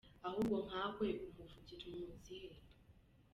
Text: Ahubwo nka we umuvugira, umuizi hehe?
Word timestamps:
Ahubwo 0.27 0.55
nka 0.67 0.83
we 0.97 1.07
umuvugira, 1.27 1.83
umuizi 1.87 2.33
hehe? 2.41 2.59